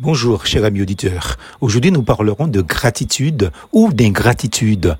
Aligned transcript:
Bonjour, 0.00 0.46
cher 0.46 0.64
ami 0.64 0.80
auditeur. 0.80 1.38
Aujourd'hui, 1.60 1.90
nous 1.90 2.04
parlerons 2.04 2.46
de 2.46 2.60
gratitude 2.60 3.50
ou 3.72 3.92
d'ingratitude. 3.92 4.96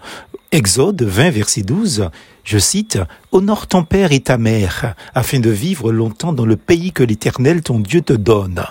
Exode 0.51 1.03
20, 1.03 1.29
verset 1.29 1.61
12, 1.61 2.09
je 2.43 2.57
cite, 2.57 2.99
Honore 3.31 3.67
ton 3.67 3.85
père 3.85 4.13
et 4.13 4.21
ta 4.21 4.39
mère, 4.39 4.95
afin 5.15 5.39
de 5.39 5.51
vivre 5.51 5.93
longtemps 5.93 6.33
dans 6.33 6.47
le 6.47 6.57
pays 6.57 6.93
que 6.93 7.03
l'Éternel 7.03 7.61
ton 7.61 7.79
Dieu 7.79 8.01
te 8.01 8.15
donne. 8.15 8.65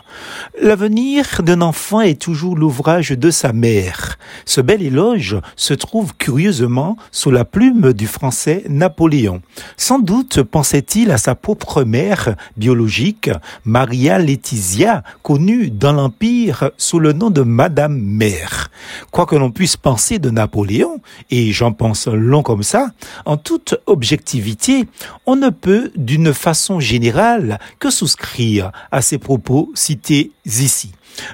L'avenir 0.59 1.43
d'un 1.43 1.61
enfant 1.61 2.01
est 2.01 2.19
toujours 2.19 2.57
l'ouvrage 2.57 3.11
de 3.11 3.29
sa 3.29 3.53
mère. 3.53 4.17
Ce 4.45 4.61
bel 4.61 4.81
éloge 4.81 5.37
se 5.55 5.75
trouve 5.75 6.15
curieusement 6.17 6.97
sous 7.11 7.29
la 7.29 7.45
plume 7.45 7.93
du 7.93 8.07
français 8.07 8.63
Napoléon. 8.67 9.43
Sans 9.77 9.99
doute 9.99 10.41
pensait-il 10.41 11.11
à 11.11 11.19
sa 11.19 11.35
propre 11.35 11.83
mère 11.83 12.35
biologique, 12.57 13.29
Maria 13.63 14.17
Laetitia, 14.17 15.03
connue 15.21 15.69
dans 15.69 15.93
l'Empire 15.93 16.71
sous 16.77 16.97
le 16.97 17.13
nom 17.13 17.29
de 17.29 17.43
Madame 17.43 17.99
Mère. 17.99 18.71
Quoi 19.11 19.27
que 19.27 19.35
l'on 19.35 19.51
puisse 19.51 19.77
penser 19.77 20.17
de 20.17 20.31
Napoléon, 20.31 20.99
et 21.29 21.51
pense 21.73 22.07
long 22.07 22.43
comme 22.43 22.63
ça, 22.63 22.91
en 23.25 23.37
toute 23.37 23.75
objectivité, 23.85 24.87
on 25.25 25.35
ne 25.35 25.49
peut 25.49 25.91
d'une 25.95 26.33
façon 26.33 26.79
générale 26.79 27.59
que 27.79 27.89
souscrire 27.89 28.71
à 28.91 29.01
ces 29.01 29.17
propos 29.17 29.71
cités 29.75 30.31
ici. 30.45 30.91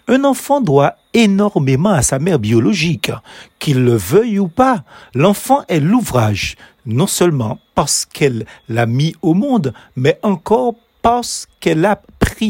Un 0.08 0.24
enfant 0.24 0.62
doit 0.62 0.96
énormément 1.14 1.92
à 1.92 2.02
sa 2.02 2.20
mère 2.20 2.40
biologique, 2.40 3.12
qu'il 3.60 3.84
le 3.84 3.96
veuille 3.96 4.40
ou 4.40 4.48
pas. 4.48 4.84
L'enfant 5.14 5.64
est 5.68 5.80
l'ouvrage, 5.80 6.56
non 6.86 7.08
seulement 7.08 7.60
parce 7.76 8.06
qu'elle 8.06 8.46
l'a 8.70 8.86
mis 8.86 9.16
au 9.22 9.34
monde, 9.34 9.74
mais 9.96 10.20
encore 10.24 10.76
parce 11.02 11.48
qu'elle 11.60 11.86
a 11.86 12.02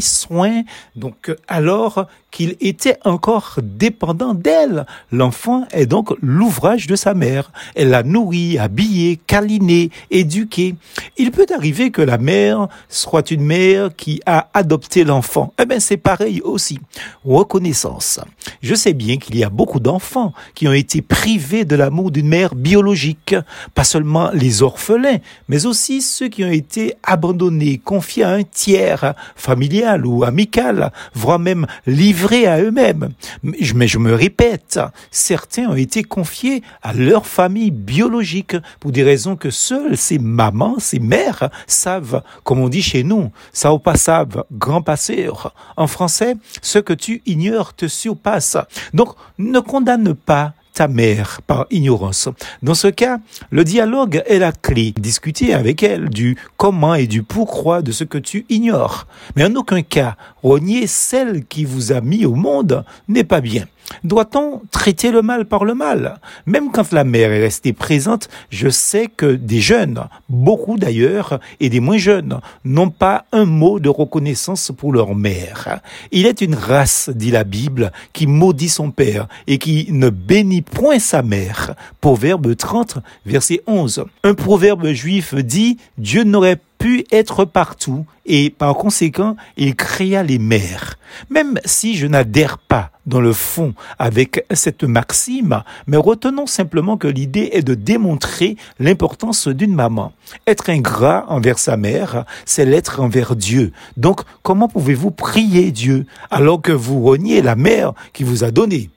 soin, 0.01 0.63
donc 0.95 1.35
alors 1.47 2.07
qu'il 2.33 2.57
était 2.61 2.97
encore 3.05 3.59
dépendant 3.61 4.33
d'elle. 4.33 4.87
L'enfant 5.11 5.65
est 5.71 5.85
donc 5.85 6.13
l'ouvrage 6.21 6.87
de 6.87 6.95
sa 6.95 7.13
mère. 7.13 7.51
Elle 7.75 7.91
l'a 7.91 8.01
nourri, 8.01 8.57
habillé, 8.57 9.19
câliné, 9.27 9.91
éduqué. 10.09 10.75
Il 11.17 11.29
peut 11.29 11.45
arriver 11.55 11.91
que 11.91 12.01
la 12.01 12.17
mère 12.17 12.67
soit 12.89 13.29
une 13.29 13.43
mère 13.43 13.95
qui 13.95 14.19
a 14.25 14.49
adopté 14.55 15.03
l'enfant. 15.03 15.53
Eh 15.61 15.65
bien, 15.65 15.79
c'est 15.79 15.97
pareil 15.97 16.41
aussi. 16.41 16.79
Reconnaissance. 17.23 18.19
Je 18.63 18.73
sais 18.73 18.93
bien 18.93 19.17
qu'il 19.17 19.37
y 19.37 19.43
a 19.43 19.49
beaucoup 19.49 19.79
d'enfants 19.79 20.33
qui 20.55 20.67
ont 20.67 20.73
été 20.73 21.03
privés 21.03 21.65
de 21.65 21.75
l'amour 21.75 22.09
d'une 22.09 22.27
mère 22.27 22.55
biologique. 22.55 23.35
Pas 23.75 23.83
seulement 23.83 24.31
les 24.33 24.63
orphelins, 24.63 25.19
mais 25.49 25.67
aussi 25.67 26.01
ceux 26.01 26.29
qui 26.29 26.43
ont 26.43 26.51
été 26.51 26.95
abandonnés, 27.03 27.77
confiés 27.77 28.23
à 28.23 28.31
un 28.31 28.43
tiers, 28.43 29.13
familial 29.35 29.72
ou 30.05 30.23
amical, 30.23 30.91
voire 31.13 31.39
même 31.39 31.65
livrés 31.87 32.45
à 32.45 32.61
eux-mêmes. 32.61 33.09
Mais 33.41 33.87
je 33.87 33.97
me 33.97 34.13
répète, 34.13 34.79
certains 35.11 35.67
ont 35.67 35.75
été 35.75 36.03
confiés 36.03 36.61
à 36.81 36.93
leur 36.93 37.25
famille 37.25 37.71
biologique 37.71 38.55
pour 38.79 38.91
des 38.91 39.03
raisons 39.03 39.35
que 39.35 39.49
seules 39.49 39.97
ces 39.97 40.19
mamans, 40.19 40.75
ces 40.79 40.99
mères 40.99 41.49
savent, 41.65 42.21
comme 42.43 42.59
on 42.59 42.69
dit 42.69 42.83
chez 42.83 43.03
nous, 43.03 43.31
ça 43.51 43.73
au 43.73 43.79
pas 43.79 43.95
savent, 43.95 44.45
grand 44.51 44.81
passeur. 44.81 45.53
En 45.75 45.87
français, 45.87 46.35
ce 46.61 46.79
que 46.79 46.93
tu 46.93 47.21
ignores 47.25 47.73
te 47.73 47.87
surpasse. 47.87 48.57
Donc, 48.93 49.09
ne 49.39 49.59
condamne 49.59 50.13
pas 50.13 50.53
ta 50.73 50.87
mère 50.87 51.41
par 51.45 51.67
ignorance. 51.69 52.29
Dans 52.61 52.73
ce 52.73 52.87
cas, 52.87 53.19
le 53.51 53.63
dialogue 53.63 54.23
est 54.25 54.39
la 54.39 54.51
clé. 54.51 54.93
Discuter 54.97 55.53
avec 55.53 55.83
elle 55.83 56.09
du 56.09 56.37
comment 56.57 56.95
et 56.95 57.07
du 57.07 57.23
pourquoi 57.23 57.81
de 57.81 57.91
ce 57.91 58.03
que 58.03 58.17
tu 58.17 58.45
ignores. 58.49 59.07
Mais 59.35 59.45
en 59.45 59.55
aucun 59.55 59.81
cas, 59.81 60.15
renier 60.41 60.87
celle 60.87 61.45
qui 61.45 61.65
vous 61.65 61.91
a 61.91 62.01
mis 62.01 62.25
au 62.25 62.35
monde 62.35 62.83
n'est 63.07 63.23
pas 63.23 63.41
bien. 63.41 63.65
Doit-on 64.03 64.61
traiter 64.71 65.11
le 65.11 65.21
mal 65.21 65.45
par 65.45 65.65
le 65.65 65.73
mal? 65.73 66.19
Même 66.45 66.71
quand 66.71 66.91
la 66.91 67.03
mère 67.03 67.31
est 67.31 67.41
restée 67.41 67.73
présente, 67.73 68.29
je 68.49 68.69
sais 68.69 69.07
que 69.07 69.35
des 69.35 69.59
jeunes, 69.59 70.03
beaucoup 70.29 70.77
d'ailleurs, 70.77 71.39
et 71.59 71.69
des 71.69 71.79
moins 71.79 71.97
jeunes, 71.97 72.39
n'ont 72.65 72.89
pas 72.89 73.25
un 73.31 73.45
mot 73.45 73.79
de 73.79 73.89
reconnaissance 73.89 74.71
pour 74.75 74.93
leur 74.93 75.15
mère. 75.15 75.79
Il 76.11 76.25
est 76.25 76.41
une 76.41 76.55
race, 76.55 77.09
dit 77.13 77.31
la 77.31 77.43
Bible, 77.43 77.91
qui 78.13 78.27
maudit 78.27 78.69
son 78.69 78.91
père 78.91 79.27
et 79.47 79.57
qui 79.57 79.87
ne 79.91 80.09
bénit 80.09 80.61
point 80.61 80.99
sa 80.99 81.21
mère. 81.21 81.75
Proverbe 82.01 82.55
30, 82.55 82.97
verset 83.25 83.61
11. 83.67 84.05
Un 84.23 84.33
proverbe 84.33 84.91
juif 84.91 85.35
dit, 85.35 85.77
Dieu 85.97 86.23
n'aurait 86.23 86.59
pu 86.83 87.05
être 87.13 87.45
partout 87.45 88.05
et 88.25 88.49
par 88.49 88.75
conséquent, 88.75 89.37
il 89.55 89.73
créa 89.73 90.21
les 90.21 90.37
mers. 90.37 90.95
Même 91.29 91.57
si 91.63 91.95
je 91.95 92.07
n'adhère 92.07 92.57
pas 92.57 92.91
dans 93.05 93.21
le 93.21 93.31
fond 93.31 93.73
avec 93.99 94.45
cette 94.51 94.83
maxime, 94.83 95.63
mais 95.87 95.95
retenons 95.95 96.45
simplement 96.45 96.97
que 96.97 97.07
l'idée 97.07 97.51
est 97.53 97.61
de 97.61 97.73
démontrer 97.73 98.57
l'importance 98.79 99.47
d'une 99.47 99.73
maman. 99.73 100.11
Être 100.45 100.69
ingrat 100.69 101.23
envers 101.29 101.57
sa 101.57 101.77
mère, 101.77 102.25
c'est 102.43 102.65
l'être 102.65 102.99
envers 102.99 103.37
Dieu. 103.37 103.71
Donc, 103.95 104.19
comment 104.41 104.67
pouvez-vous 104.67 105.11
prier 105.11 105.71
Dieu 105.71 106.05
alors 106.31 106.61
que 106.61 106.73
vous 106.73 107.01
reniez 107.01 107.41
la 107.41 107.55
mère 107.55 107.93
qui 108.11 108.25
vous 108.25 108.43
a 108.43 108.51
donné? 108.51 108.89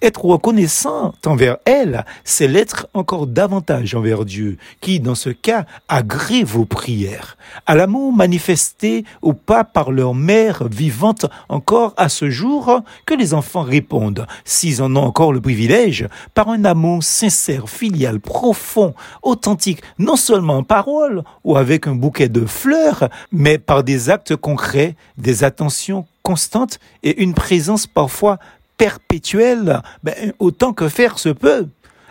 Être 0.00 0.24
reconnaissant 0.24 1.14
envers 1.26 1.58
elle, 1.64 2.04
c'est 2.24 2.48
l'être 2.48 2.88
encore 2.94 3.26
davantage 3.26 3.94
envers 3.94 4.24
Dieu, 4.24 4.58
qui, 4.80 5.00
dans 5.00 5.14
ce 5.14 5.30
cas, 5.30 5.66
agrée 5.88 6.44
vos 6.44 6.64
prières. 6.64 7.36
À 7.66 7.74
l'amour 7.74 8.12
manifesté 8.12 9.04
ou 9.22 9.34
pas 9.34 9.64
par 9.64 9.90
leur 9.90 10.14
mère 10.14 10.64
vivante 10.68 11.26
encore 11.48 11.94
à 11.96 12.08
ce 12.08 12.30
jour, 12.30 12.80
que 13.06 13.14
les 13.14 13.34
enfants 13.34 13.62
répondent, 13.62 14.26
s'ils 14.44 14.82
en 14.82 14.94
ont 14.96 15.02
encore 15.02 15.32
le 15.32 15.40
privilège, 15.40 16.08
par 16.34 16.48
un 16.48 16.64
amour 16.64 17.02
sincère, 17.02 17.68
filial, 17.68 18.20
profond, 18.20 18.94
authentique, 19.22 19.82
non 19.98 20.16
seulement 20.16 20.58
en 20.58 20.62
parole 20.62 21.22
ou 21.44 21.56
avec 21.56 21.86
un 21.86 21.94
bouquet 21.94 22.28
de 22.28 22.46
fleurs, 22.46 23.08
mais 23.30 23.58
par 23.58 23.84
des 23.84 24.10
actes 24.10 24.36
concrets, 24.36 24.96
des 25.18 25.44
attentions 25.44 26.06
constantes 26.22 26.78
et 27.02 27.22
une 27.22 27.34
présence 27.34 27.86
parfois 27.86 28.38
perpétuelle, 28.76 29.82
ben, 30.02 30.32
autant 30.38 30.72
que 30.72 30.88
faire 30.88 31.18
se 31.18 31.28
peut. 31.28 31.68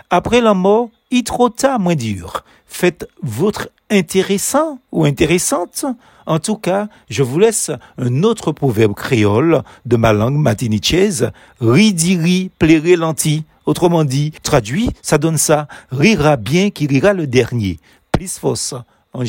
Après 0.09 0.41
la 0.41 0.53
mort, 0.53 0.89
itrota 1.09 1.77
moins 1.77 1.95
dur. 1.95 2.43
Faites 2.65 3.07
votre 3.21 3.69
intéressant 3.89 4.79
ou 4.91 5.05
intéressante. 5.05 5.85
En 6.25 6.39
tout 6.39 6.55
cas, 6.55 6.87
je 7.09 7.23
vous 7.23 7.39
laisse 7.39 7.71
un 7.97 8.23
autre 8.23 8.51
proverbe 8.51 8.93
créole 8.93 9.63
de 9.85 9.97
ma 9.97 10.13
langue 10.13 10.37
matinichaise. 10.37 11.31
Ridiri 11.59 12.51
plaire 12.57 12.97
lenti. 12.97 13.43
Autrement 13.65 14.03
dit, 14.03 14.31
traduit, 14.43 14.89
ça 15.01 15.17
donne 15.17 15.37
ça. 15.37 15.67
Rira 15.91 16.35
bien 16.35 16.69
qui 16.69 16.87
rira 16.87 17.13
le 17.13 17.27
dernier. 17.27 17.79
Plus 18.11 18.37
fausse 18.37 18.73
en. 19.13 19.23